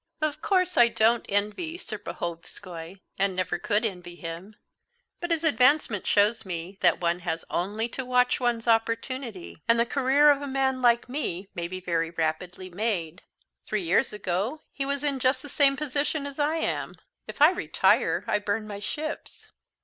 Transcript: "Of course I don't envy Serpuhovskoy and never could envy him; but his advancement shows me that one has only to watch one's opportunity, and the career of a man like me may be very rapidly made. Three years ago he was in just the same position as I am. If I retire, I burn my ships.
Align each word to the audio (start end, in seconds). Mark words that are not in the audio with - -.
"Of 0.19 0.41
course 0.41 0.77
I 0.77 0.87
don't 0.87 1.27
envy 1.29 1.77
Serpuhovskoy 1.77 3.01
and 3.19 3.35
never 3.35 3.59
could 3.59 3.85
envy 3.85 4.15
him; 4.15 4.55
but 5.19 5.29
his 5.29 5.43
advancement 5.43 6.07
shows 6.07 6.43
me 6.43 6.79
that 6.81 6.99
one 6.99 7.19
has 7.19 7.45
only 7.51 7.87
to 7.89 8.03
watch 8.03 8.39
one's 8.39 8.67
opportunity, 8.67 9.61
and 9.67 9.79
the 9.79 9.85
career 9.85 10.31
of 10.31 10.41
a 10.41 10.47
man 10.47 10.81
like 10.81 11.07
me 11.07 11.49
may 11.53 11.67
be 11.67 11.79
very 11.79 12.09
rapidly 12.09 12.67
made. 12.71 13.21
Three 13.67 13.83
years 13.83 14.11
ago 14.11 14.63
he 14.71 14.87
was 14.87 15.03
in 15.03 15.19
just 15.19 15.43
the 15.43 15.49
same 15.49 15.77
position 15.77 16.25
as 16.25 16.39
I 16.39 16.55
am. 16.55 16.95
If 17.27 17.39
I 17.39 17.51
retire, 17.51 18.25
I 18.27 18.39
burn 18.39 18.67
my 18.67 18.79
ships. 18.79 19.49